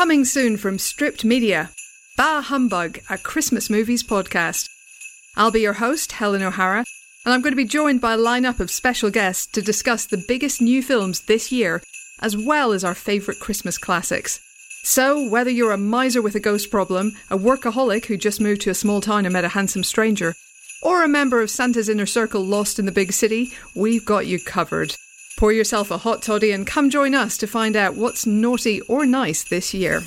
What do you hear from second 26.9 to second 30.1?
join us to find out what's naughty or nice this year.